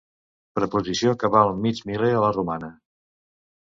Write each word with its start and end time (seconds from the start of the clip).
Preposició 0.59 1.13
que 1.25 1.31
val 1.37 1.55
mig 1.69 1.85
miler 1.93 2.13
a 2.17 2.27
la 2.27 2.35
romana. 2.43 2.75